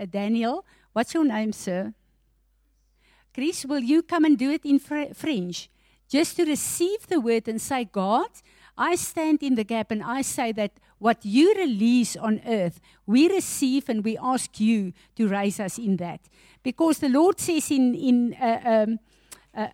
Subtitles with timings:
[0.00, 0.64] uh, Daniel.
[0.92, 1.92] What's your name, sir?
[3.34, 5.68] Chris, will you come and do it in Fr- French?
[6.08, 8.30] Just to receive the word and say, God,
[8.76, 13.28] I stand in the gap and I say that what you release on earth, we
[13.28, 16.20] receive and we ask you to raise us in that.
[16.62, 18.98] Because the Lord says in, in uh, um,
[19.54, 19.68] uh,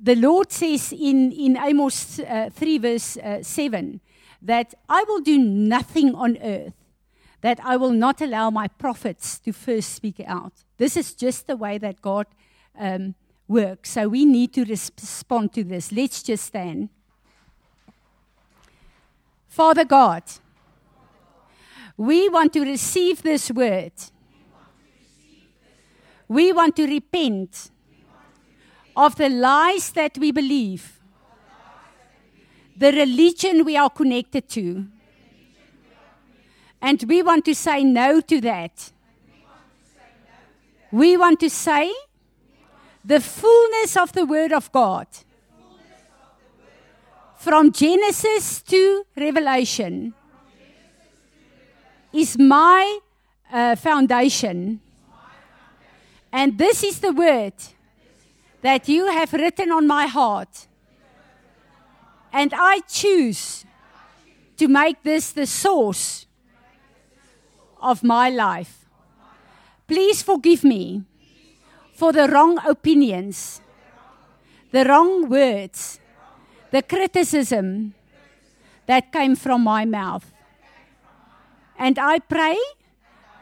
[0.00, 4.00] the Lord says in, in Amos uh, 3, verse uh, 7,
[4.42, 6.74] that I will do nothing on earth
[7.40, 10.52] that I will not allow my prophets to first speak out.
[10.76, 12.26] This is just the way that God
[12.78, 13.14] um,
[13.48, 13.90] works.
[13.90, 15.90] So we need to respond to this.
[15.90, 16.90] Let's just stand.
[19.48, 20.22] Father God,
[21.96, 23.92] we want to receive this word.
[26.28, 27.70] We want to repent
[28.96, 30.99] of the lies that we believe,
[32.80, 34.86] the religion we are connected to.
[36.80, 38.90] And we want to say no to that.
[40.90, 41.92] We want to say
[43.04, 45.06] the fullness of the Word of God.
[47.36, 50.14] From Genesis to Revelation
[52.14, 52.98] is my
[53.52, 54.80] uh, foundation.
[56.32, 57.54] And this is the word
[58.62, 60.66] that you have written on my heart.
[62.32, 63.64] And I choose
[64.56, 66.26] to make this the source
[67.80, 68.86] of my life.
[69.86, 71.02] Please forgive me
[71.94, 73.60] for the wrong opinions,
[74.70, 75.98] the wrong words,
[76.70, 77.94] the criticism
[78.86, 80.32] that came from my mouth.
[81.78, 82.56] And I pray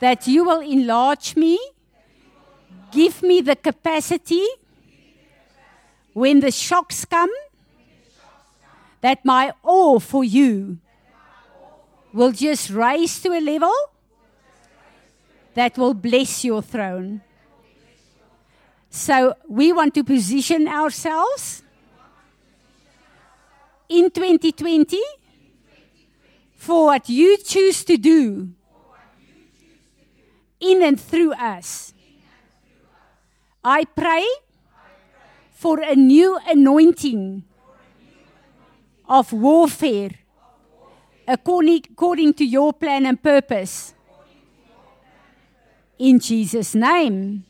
[0.01, 1.59] that you will enlarge me,
[2.93, 4.47] give me the capacity
[6.13, 7.31] when the shocks come,
[9.01, 10.79] that my awe for you
[12.13, 13.75] will just rise to a level
[15.55, 17.21] that will bless your throne.
[18.91, 21.63] So we want to position ourselves
[23.89, 25.01] in 2020
[26.57, 28.51] for what you choose to do
[30.61, 31.95] in and through us.
[33.63, 34.27] I pray
[35.53, 37.45] for a new anointing
[39.09, 40.11] of warfare
[41.29, 43.95] according, to your plan and purpose.
[45.99, 47.45] In Jesus' name.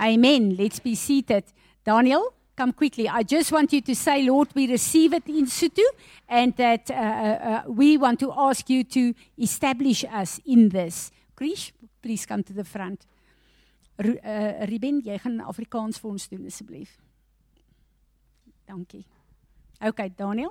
[0.00, 0.56] Amen.
[0.56, 1.44] Let's be seated.
[1.84, 3.08] Daniel, come quickly.
[3.08, 5.82] I just want you to say, Lord, we receive it in situ,
[6.28, 11.10] and that uh, uh, uh we want to ask you to establish us in this.
[11.36, 13.06] Krish, please come to the front.
[13.98, 16.94] R uh, Ruben, jy gaan Afrikaans vir ons doen asseblief.
[18.68, 19.02] Dankie.
[19.80, 20.50] Okay, Daniel?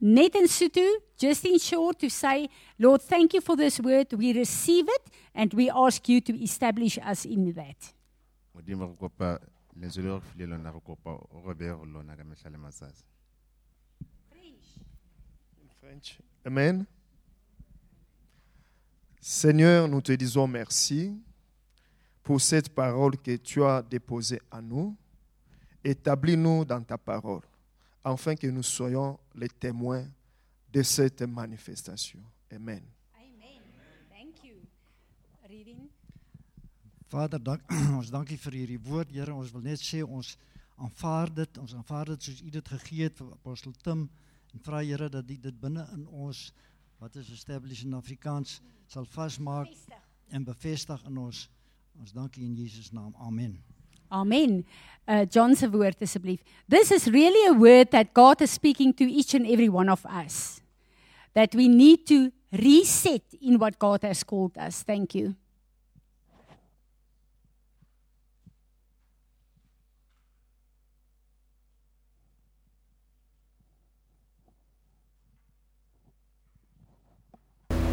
[0.00, 2.48] Net in situ, just in short to say,
[2.78, 4.12] Lord, thank you for this word.
[4.12, 7.92] We receive it and we ask you to establish us in that.
[15.80, 16.18] French.
[16.46, 16.86] Amen.
[19.20, 21.18] Seigneur, nous te disons merci
[22.22, 24.96] pour cette parole que tu as déposée à nous.
[25.82, 27.42] Établis-nous dans ta parole,
[28.04, 30.06] afin que nous soyons les témoins
[30.72, 32.20] de cette manifestation.
[32.52, 32.82] Amen.
[37.14, 37.62] Vader, dank,
[37.98, 39.30] ons dankie vir hierdie woord, Here.
[39.30, 40.32] Ons wil net sê ons
[40.82, 41.60] aanvaar dit.
[41.62, 44.08] Ons aanvaar dit soos U dit gegee het vir apostel Tim
[44.50, 46.48] en vra Here dat U dit binne in ons
[46.98, 48.58] wat is established in Afrikaans
[48.90, 49.70] sal vasmaak
[50.34, 51.46] en bevestig in ons.
[52.02, 53.14] Ons dankie in Jesus naam.
[53.22, 53.60] Amen.
[54.14, 54.64] Amen.
[55.06, 56.40] Uh, John se woord asseblief.
[56.68, 60.06] This is really a word that God is speaking to each and every one of
[60.06, 60.60] us.
[61.34, 64.82] That we need to reset in what God has called us.
[64.82, 65.34] Thank you.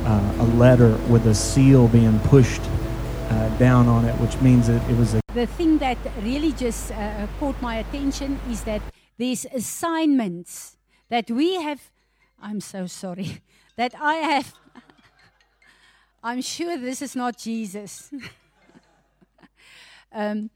[0.06, 2.62] uh, a letter with a seal being pushed
[3.32, 5.22] uh, down on it, which means that it was a.
[5.34, 8.82] The thing that really just uh, caught my attention is that
[9.18, 10.78] these assignments
[11.10, 11.82] that we have.
[12.42, 13.42] I'm so sorry
[13.78, 14.54] that I have.
[16.24, 18.12] I'm sure this is not Jesus.
[20.12, 20.50] um,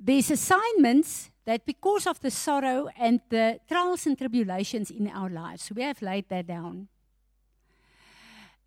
[0.00, 5.72] these assignments that because of the sorrow and the trials and tribulations in our lives,
[5.74, 6.88] we have laid that down.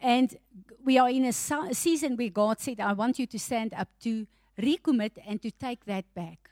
[0.03, 0.35] And
[0.83, 4.27] we are in a season where God said, I want you to stand up to
[4.61, 6.49] recommit and to take that back.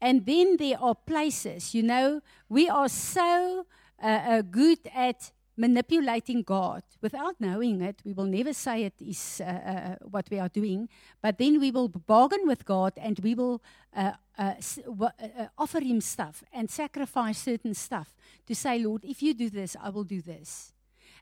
[0.00, 3.66] And then there are places, you know, we are so
[4.02, 8.00] uh, uh, good at manipulating God without knowing it.
[8.04, 10.88] We will never say it is uh, uh, what we are doing,
[11.20, 13.60] but then we will bargain with God and we will
[13.94, 14.54] uh, uh,
[14.86, 18.14] uh, uh, offer Him stuff and sacrifice certain stuff
[18.46, 20.72] to say, Lord, if you do this, I will do this.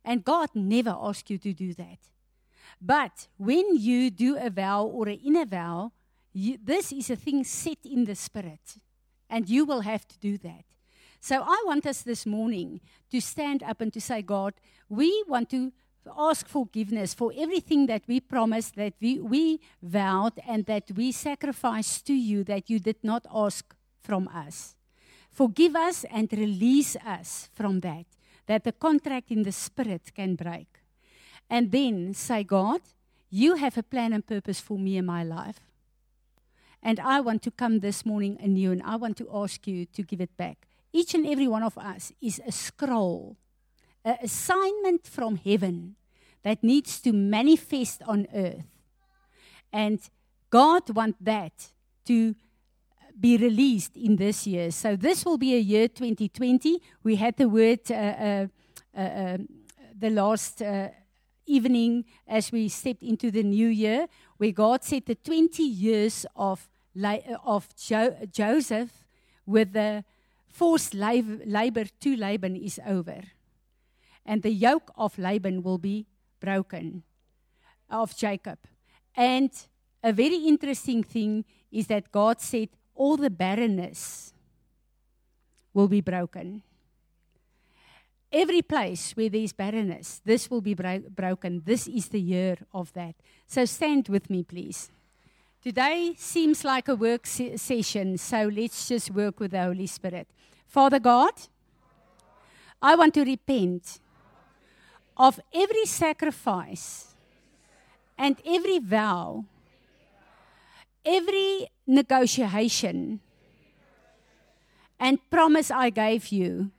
[0.07, 1.99] And God never asks you to do that.
[2.81, 5.93] But when you do a vow or an inner vow,
[6.33, 8.77] you, this is a thing set in the spirit,
[9.29, 10.65] and you will have to do that.
[11.21, 12.81] So I want us this morning
[13.11, 14.55] to stand up and to say, God,
[14.89, 15.73] we want to
[16.17, 22.07] ask forgiveness for everything that we promised, that we, we vowed, and that we sacrificed
[22.07, 24.77] to you that you did not ask from us.
[25.31, 28.07] Forgive us and release us from that,
[28.47, 30.69] that the contract in the spirit can break.
[31.49, 32.81] And then say, God,
[33.31, 35.61] you have a plan and purpose for me in my life.
[36.83, 40.03] And I want to come this morning anew and I want to ask you to
[40.03, 40.67] give it back.
[40.93, 43.37] Each and every one of us is a scroll,
[44.05, 45.97] an assignment from heaven
[46.43, 48.65] that needs to manifest on earth.
[49.73, 50.01] And
[50.51, 51.73] God wants that
[52.07, 52.37] to
[53.19, 54.71] be released in this year.
[54.71, 56.81] So this will be a year 2020.
[57.03, 58.47] We had the word uh, uh,
[58.97, 59.49] uh, um,
[59.99, 60.89] the last uh,
[61.47, 66.69] evening as we stepped into the new year, where God said the 20 years of
[67.03, 69.07] uh, of jo- Joseph
[69.45, 70.05] with the
[70.49, 73.21] forced lab- labor to Laban is over,
[74.25, 76.07] and the yoke of Laban will be
[76.41, 77.03] broken
[77.91, 78.59] of Jacob.
[79.15, 79.51] And
[80.03, 84.33] a very interesting thing is that God said all the barrenness
[85.73, 86.63] will be broken.
[88.33, 91.63] Every place where there's barrenness, this will be bro- broken.
[91.65, 93.15] This is the year of that.
[93.47, 94.91] So stand with me, please.
[95.63, 100.29] Today seems like a work se- session, so let's just work with the Holy Spirit.
[100.67, 101.33] Father God,
[102.81, 104.01] I want to repent
[105.17, 107.15] of every sacrifice
[108.19, 109.45] and every vow,
[111.07, 113.21] every negotiation
[114.99, 116.71] and promise I gave you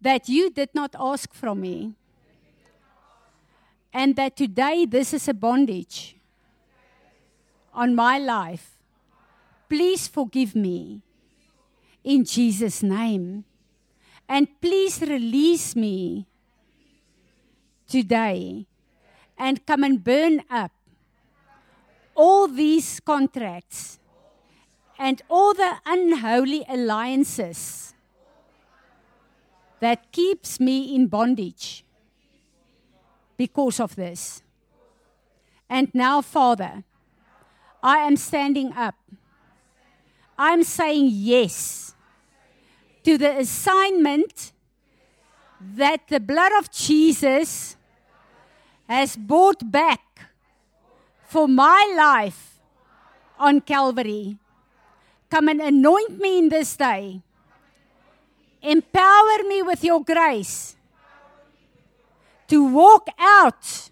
[0.00, 1.94] that you did not ask from me,
[3.92, 6.16] and that today this is a bondage
[7.72, 8.78] on my life.
[9.68, 11.00] Please forgive me
[12.04, 13.44] in Jesus' name.
[14.28, 16.26] And please release me
[17.88, 18.66] today
[19.38, 20.72] and come and burn up
[22.14, 23.98] all these contracts
[24.98, 27.94] and all the unholy alliances
[29.80, 31.84] that keeps me in bondage
[33.36, 34.42] because of this.
[35.68, 36.84] And now, Father,
[37.82, 38.94] I am standing up.
[40.38, 41.94] I'm saying yes
[43.04, 44.52] to the assignment
[45.60, 47.76] that the blood of Jesus
[48.88, 50.03] has bought back
[51.34, 52.60] for my life
[53.40, 54.36] on Calvary.
[55.28, 57.22] Come and anoint me in this day.
[58.62, 60.76] Empower me with your grace
[62.46, 63.90] to walk out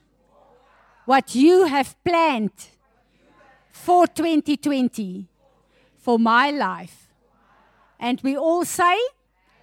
[1.05, 2.69] what you have planned
[3.73, 5.27] for 2020
[5.99, 7.09] for my life.
[7.99, 8.97] And we all say,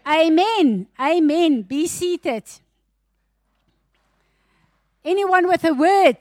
[0.06, 0.88] Amen.
[1.00, 1.62] Amen.
[1.62, 2.44] Be seated.
[5.06, 6.20] Anyone with a word?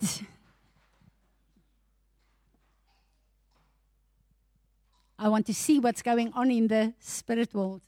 [5.19, 7.83] I want to see what's going on in the spirit world.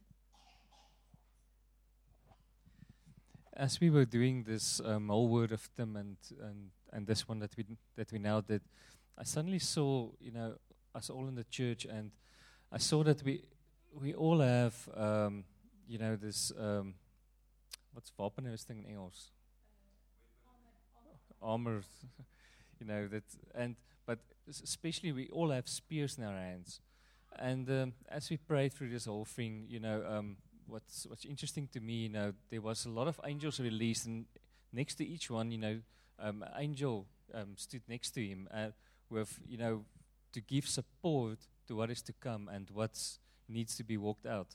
[3.60, 7.38] as we were doing this um, whole word of them and, and and this one
[7.38, 8.62] that we that we now did,
[9.18, 10.54] I suddenly saw you know
[10.94, 12.10] us all in the church, and
[12.72, 13.44] I saw that we
[13.92, 15.44] we all have um,
[15.86, 16.94] you know this um,
[17.92, 19.30] what's wapenrusting in Engels?
[21.42, 21.82] Armor,
[22.80, 24.18] you know that, and but
[24.48, 26.80] especially we all have spears in our hands,
[27.38, 30.04] and um, as we prayed through this whole thing, you know.
[30.08, 30.36] Um,
[30.70, 34.26] what's what's interesting to me, you know, there was a lot of angels released, and
[34.72, 35.80] next to each one, you know,
[36.18, 38.68] um, an angel um, stood next to him uh,
[39.08, 39.84] with, you know,
[40.32, 42.98] to give support to what is to come and what
[43.48, 44.48] needs to be walked out.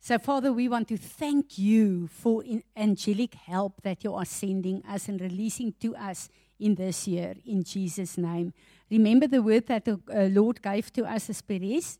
[0.00, 2.42] So, Father, we want to thank you for
[2.76, 7.62] angelic help that you are sending us and releasing to us in this year, in
[7.62, 8.52] Jesus' name.
[8.90, 11.98] Remember the word that the uh, Lord gave to us as Perez?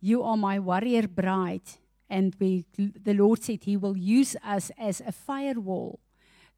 [0.00, 1.68] You are my warrior bride.
[2.08, 5.98] And we, the Lord said He will use us as a firewall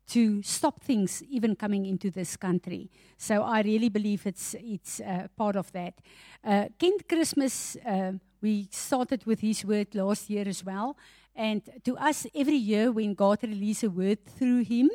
[0.09, 2.91] to stop things even coming into this country.
[3.17, 5.95] So I really believe it's it's uh, part of that.
[6.43, 10.97] Uh, Kent Christmas, uh, we started with his word last year as well,
[11.39, 14.91] And to us, every year when God releases a word through him,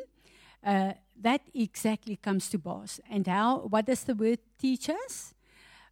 [0.63, 2.99] uh, that exactly comes to pass.
[3.09, 3.59] And how?
[3.59, 5.33] What does the word teach us?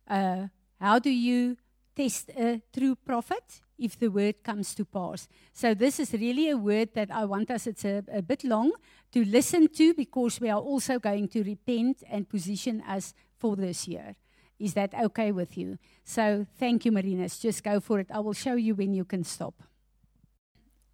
[0.08, 0.48] Uh,
[0.80, 1.58] how do you
[1.96, 3.62] test a true prophet?
[3.78, 5.28] If the word comes to pass.
[5.54, 8.74] So, this is really a word that I want us, it's a, a bit long,
[9.12, 13.88] to listen to because we are also going to repent and position us for this
[13.88, 14.16] year.
[14.60, 15.80] Is that okay with you?
[16.04, 17.40] So, thank you, Marinus.
[17.40, 18.08] Just go for it.
[18.14, 19.56] I will show you when you can stop.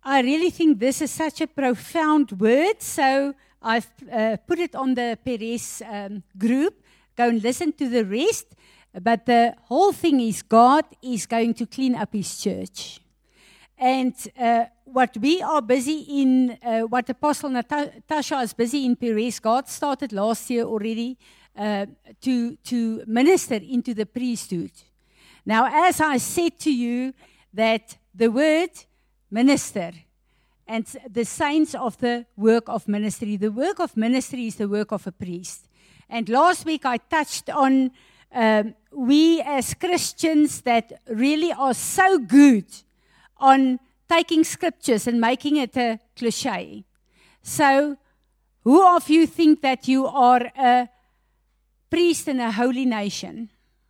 [0.01, 2.81] I really think this is such a profound word.
[2.81, 6.83] So, I've uh, put it on the Perez um, group.
[7.15, 8.55] Go and listen to the rest.
[9.01, 12.99] But the whole thing is God is going to clean up his church.
[13.77, 19.39] And uh, what we are busy in, uh, what Apostle Natasha is busy in Perez,
[19.39, 21.17] God started last year already
[21.55, 21.85] uh,
[22.21, 24.71] to, to minister into the priesthood.
[25.45, 27.13] Now, as I said to you,
[27.53, 28.71] that the word
[29.29, 29.91] minister
[30.67, 34.91] and the saints of the work of ministry, the work of ministry is the work
[34.91, 35.67] of a priest.
[36.09, 37.91] And last week I touched on
[38.31, 42.65] um, we as Christians that really are so good
[43.37, 46.83] on taking scriptures and making it a cliche.
[47.41, 47.97] So,
[48.63, 50.89] who of you think that you are a
[51.89, 53.49] priest in a holy nation?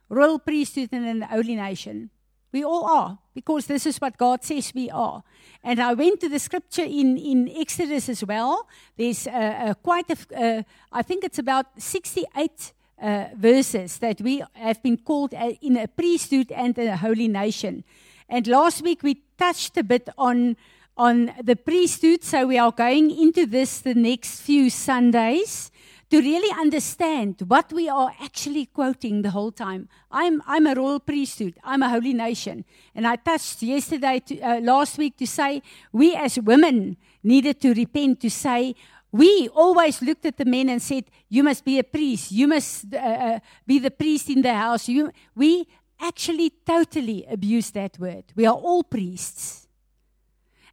[0.09, 2.11] Royal priesthood in a holy nation?
[2.51, 5.23] We all are, because this is what God says we are.
[5.63, 8.67] And I went to the scripture in, in Exodus as well.
[8.95, 14.43] There's uh, uh, quite a, uh, I think it's about 68 uh, verses that we
[14.53, 17.83] have been called a, in a priesthood and a holy nation.
[18.29, 20.55] And last week we touched a bit on
[20.97, 25.69] on the priesthood, so we are going into this the next few Sundays
[26.09, 29.89] to really understand what we are actually quoting the whole time.
[30.09, 32.63] I'm, I'm a royal priesthood, I'm a holy nation.
[32.95, 35.61] And I touched yesterday, to, uh, last week, to say
[35.91, 38.75] we as women needed to repent, to say,
[39.11, 42.31] we always looked at the men and said, You must be a priest.
[42.31, 44.89] You must uh, uh, be the priest in the house.
[44.89, 45.65] You, we
[45.99, 48.25] actually totally abused that word.
[48.35, 49.67] We are all priests.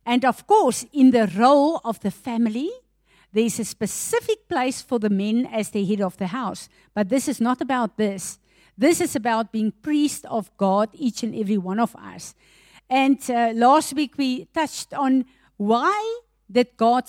[0.05, 2.71] And of course, in the role of the family,
[3.35, 6.69] there's a specific place for the men as the head of the house.
[6.95, 8.39] But this is not about this.
[8.79, 12.35] This is about being priest of God, each and every one of us.
[12.89, 15.25] And uh, last week we touched on
[15.57, 17.05] why did God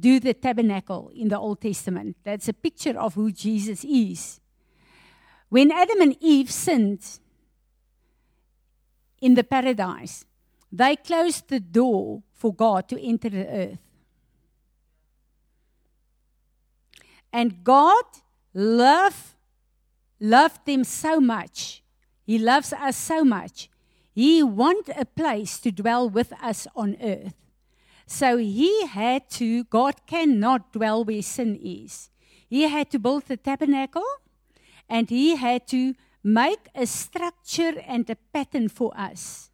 [0.00, 2.16] do the tabernacle in the Old Testament.
[2.24, 4.40] That's a picture of who Jesus is.
[5.48, 7.04] When Adam and Eve sinned
[9.20, 10.24] in the paradise,
[10.70, 13.87] they closed the door for God to enter the earth.
[17.32, 18.04] And God
[18.54, 19.34] loved,
[20.20, 21.82] loved them so much.
[22.24, 23.70] He loves us so much.
[24.12, 27.34] He wants a place to dwell with us on earth.
[28.06, 32.10] So he had to, God cannot dwell where sin is.
[32.48, 34.06] He had to build the tabernacle
[34.88, 35.94] and he had to
[36.24, 39.50] make a structure and a pattern for us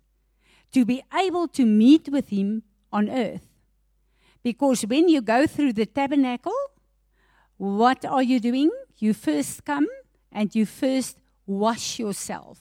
[0.73, 2.63] to be able to meet with him
[2.93, 3.49] on earth.
[4.43, 6.55] Because when you go through the tabernacle,
[7.65, 8.71] what are you doing?
[8.99, 9.87] You first come
[10.31, 12.59] and you first wash yourself.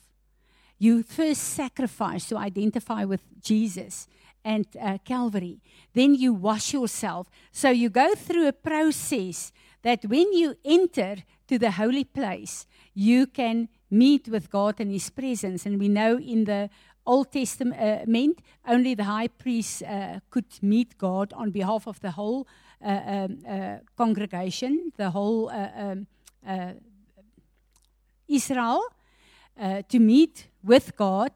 [0.80, 4.08] You first sacrifice to identify with Jesus
[4.46, 5.60] and uh, Calvary.
[5.94, 7.30] Then you wash yourself.
[7.52, 11.18] So you go through a process that when you enter
[11.48, 15.66] to the holy place, you can meet with God in His presence.
[15.66, 16.70] And we know in the
[17.06, 22.42] Old Testament, only the high priest uh, could meet God on behalf of the whole
[22.42, 22.73] uh, uh,
[23.96, 26.08] congregation, the whole uh, um,
[26.48, 26.74] uh,
[28.28, 28.84] Israel,
[29.60, 31.32] uh, to meet with God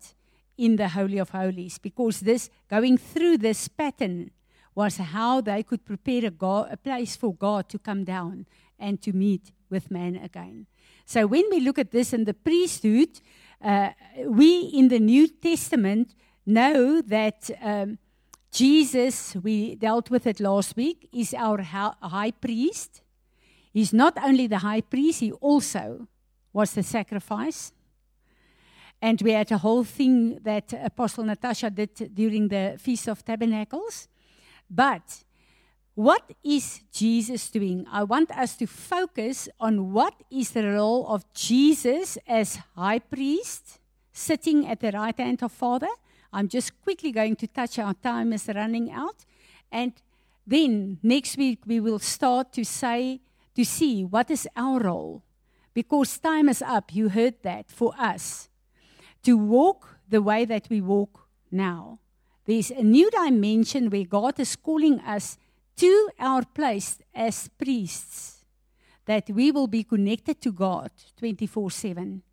[0.58, 4.32] in the Holy of Holies because this going through this pattern
[4.76, 8.46] was how they could prepare a, God, a place for God to come down
[8.80, 10.68] and to meet with man again.
[11.06, 13.22] So when we look at this in the priesthood,
[13.62, 13.90] uh,
[14.26, 16.14] we in the New Testament
[16.46, 17.98] know that um,
[18.52, 23.02] Jesus, we dealt with it last week, is our high priest.
[23.74, 26.08] He's not only the high priest, he also
[26.54, 27.72] was the sacrifice.
[29.02, 34.08] And we had a whole thing that Apostle Natasha did during the Feast of Tabernacles.
[34.70, 35.24] But
[35.94, 37.86] what is Jesus doing?
[37.92, 43.80] I want us to focus on what is the role of Jesus as high priest
[44.12, 45.90] sitting at the right hand of Father.
[46.32, 49.26] I'm just quickly going to touch our time is running out.
[49.72, 49.94] And
[50.46, 53.22] then next week we will start to say,
[53.56, 55.24] to see what is our role.
[55.74, 56.94] Because time is up.
[56.94, 58.50] You heard that for us
[59.24, 62.00] to walk the way that we walk now.
[62.48, 65.38] there's a new dimension where God is calling us
[65.76, 68.46] to our place as priests,
[69.06, 72.24] that we will be connected to God 24 7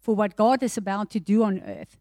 [0.00, 1.98] for what God is about to do on earth.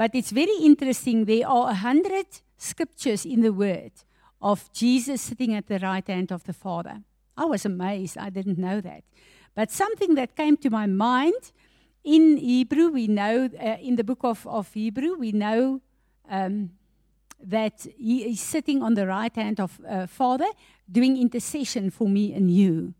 [0.00, 1.26] But it's very interesting.
[1.26, 2.24] There are a hundred
[2.56, 3.92] scriptures in the Word
[4.40, 7.02] of Jesus sitting at the right hand of the Father.
[7.36, 8.16] I was amazed.
[8.16, 9.04] I didn't know that.
[9.54, 11.52] But something that came to my mind
[12.02, 15.82] in Hebrew, we know, uh, in the book of, of Hebrew, we know
[16.30, 16.70] um,
[17.38, 20.48] that he is sitting on the right hand of uh, Father
[20.90, 22.94] doing intercession for me and you.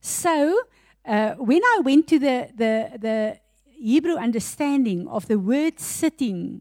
[0.00, 0.58] So,
[1.04, 3.40] uh, when I went to the, the, the
[3.82, 6.60] Hebrew understanding of the word sitting,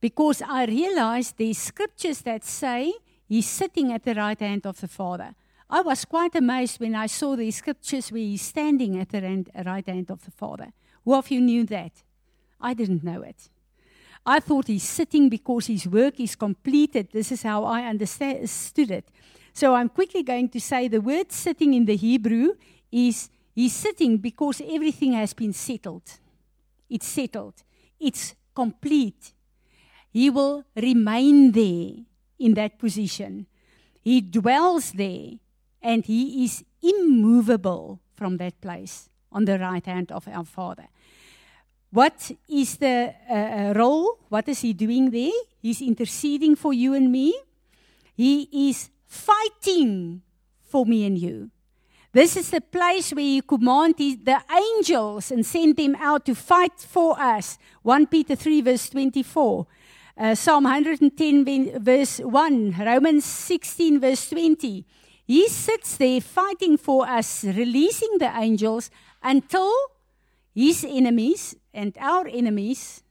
[0.00, 2.92] because I realized there's scriptures that say
[3.28, 5.34] he's sitting at the right hand of the Father.
[5.68, 9.86] I was quite amazed when I saw these scriptures where he's standing at the right
[9.86, 10.72] hand of the Father.
[11.04, 11.92] Who of you knew that?
[12.60, 13.50] I didn't know it.
[14.24, 17.08] I thought he's sitting because his work is completed.
[17.12, 19.08] This is how I understood it.
[19.52, 22.54] So I'm quickly going to say the word sitting in the Hebrew
[22.92, 26.02] is he's sitting because everything has been settled.
[26.88, 27.62] It's settled,
[27.98, 29.32] it's complete.
[30.10, 31.92] He will remain there
[32.38, 33.46] in that position.
[34.00, 35.32] He dwells there
[35.82, 40.88] and he is immovable from that place on the right hand of our Father.
[41.90, 44.18] What is the uh, uh, role?
[44.28, 45.32] What is he doing there?
[45.60, 47.34] He's interceding for you and me.
[48.14, 50.22] He is fighting
[50.60, 51.50] for me and you.
[52.12, 56.80] This is the place where you command the angels and send them out to fight
[56.80, 57.58] for us.
[57.82, 59.66] 1 Peter 3, verse 24.
[60.16, 62.76] Uh, Psalm 110, verse 1.
[62.78, 64.86] Romans 16, verse 20.
[65.26, 68.90] He sits there fighting for us, releasing the angels
[69.22, 69.70] until
[70.54, 73.02] his enemies and our enemies,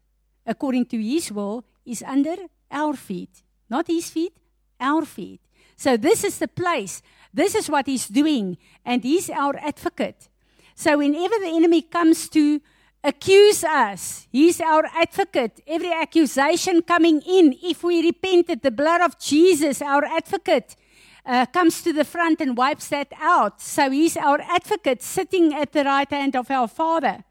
[0.44, 2.36] according to his will, is under
[2.72, 3.44] our feet.
[3.70, 4.34] Not his feet,
[4.80, 5.42] our feet.
[5.76, 7.04] So this is the place.
[7.38, 8.58] This is what he's doing.
[8.84, 10.28] And he's our advocate.
[10.74, 12.60] So whenever the enemy comes to
[13.04, 15.62] accuse us, he's our advocate.
[15.68, 20.76] Every accusation coming in, if we repented, the blood of Jesus, our advocate,
[21.28, 23.62] uh, comes to the front and wipes that out.
[23.62, 27.24] So he's our advocate sitting at the right hand of our Father.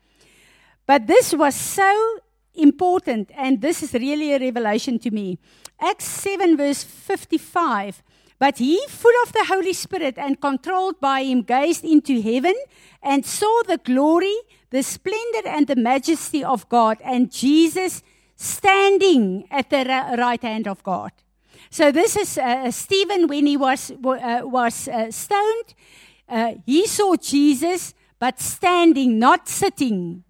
[0.86, 2.20] But this was so
[2.54, 5.40] important, and this is really a revelation to me.
[5.80, 8.04] Acts 7, verse 55.
[8.38, 12.54] But he, full of the Holy Spirit and controlled by him, gazed into heaven
[13.02, 14.36] and saw the glory,
[14.70, 18.02] the splendor, and the majesty of God, and Jesus
[18.36, 19.84] standing at the
[20.18, 21.12] right hand of God.
[21.70, 25.74] So this is uh, Stephen when he was uh, was uh, stoned.
[26.28, 30.24] Uh, he saw Jesus, but standing, not sitting.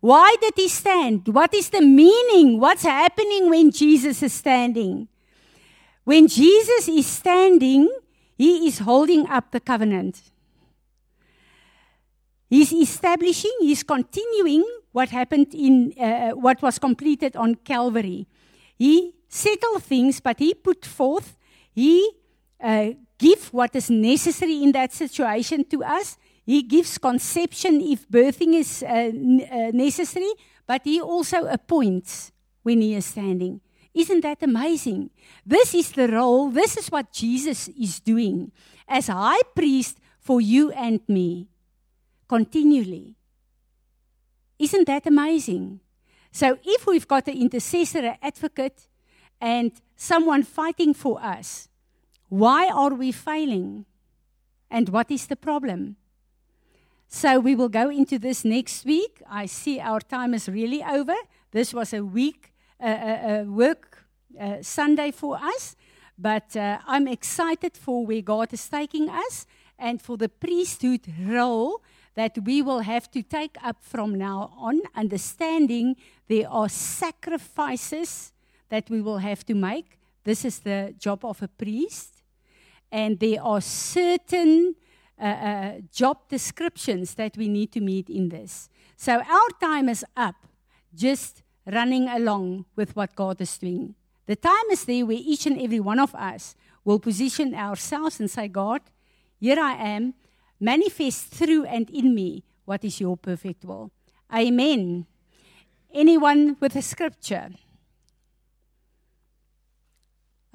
[0.00, 1.28] Why did he stand?
[1.28, 2.58] What is the meaning?
[2.58, 5.08] What's happening when Jesus is standing?
[6.04, 7.88] When Jesus is standing,
[8.36, 10.20] he is holding up the covenant.
[12.50, 18.26] He's establishing, he's continuing what happened in uh, what was completed on Calvary.
[18.78, 21.36] He settled things, but he put forth,
[21.74, 22.10] he
[22.62, 26.18] uh, give what is necessary in that situation to us.
[26.44, 30.32] He gives conception if birthing is uh, n- uh, necessary,
[30.66, 33.60] but He also appoints when He is standing.
[33.94, 35.10] Isn't that amazing?
[35.44, 38.52] This is the role, this is what Jesus is doing
[38.88, 41.48] as high priest for you and me
[42.28, 43.16] continually.
[44.58, 45.80] Isn't that amazing?
[46.30, 48.88] So, if we've got an intercessor, an advocate,
[49.40, 51.68] and someone fighting for us,
[52.28, 53.84] why are we failing?
[54.70, 55.96] And what is the problem?
[57.14, 59.22] So we will go into this next week.
[59.28, 61.14] I see our time is really over.
[61.50, 62.51] This was a week,
[62.82, 64.04] uh, uh, work
[64.62, 65.76] Sunday for us,
[66.18, 69.46] but uh, I'm excited for where God is taking us
[69.78, 71.82] and for the priesthood role
[72.14, 75.96] that we will have to take up from now on, understanding
[76.28, 78.32] there are sacrifices
[78.68, 79.98] that we will have to make.
[80.24, 82.22] This is the job of a priest.
[82.90, 84.74] And there are certain
[85.18, 88.68] uh, uh, job descriptions that we need to meet in this.
[88.96, 90.36] So our time is up,
[90.94, 93.94] just running along with what God is doing.
[94.26, 98.30] The time is there where each and every one of us will position ourselves and
[98.30, 98.80] say, God,
[99.38, 100.14] here I am,
[100.60, 103.90] manifest through and in me what is your perfect will.
[104.32, 105.06] Amen.
[105.92, 107.50] Anyone with a scripture?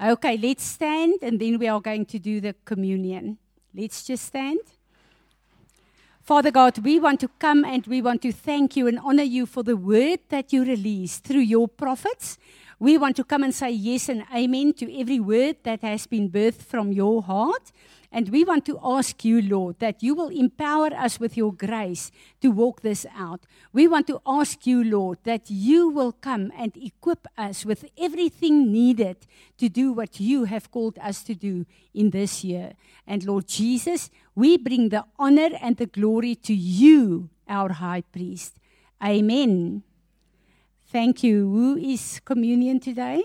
[0.02, 3.38] Okay, let's stand and then we are going to do the communion.
[3.74, 4.60] Let's just stand.
[6.28, 9.46] Father God, we want to come and we want to thank you and honor you
[9.46, 12.38] for the word that you released through your prophets.
[12.80, 16.30] We want to come and say yes and amen to every word that has been
[16.30, 17.72] birthed from your heart.
[18.12, 22.10] And we want to ask you, Lord, that you will empower us with your grace
[22.42, 23.42] to walk this out.
[23.74, 28.72] We want to ask you, Lord, that you will come and equip us with everything
[28.72, 29.18] needed
[29.58, 32.74] to do what you have called us to do in this year.
[33.06, 38.56] And Lord Jesus, we bring the honor and the glory to you, our high priest.
[39.04, 39.84] Amen.
[40.88, 41.52] Thank you.
[41.52, 43.24] Who is communion today?